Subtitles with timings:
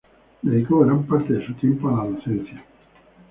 [0.41, 2.65] Dedicó gran parte de su tiempo a la docencia.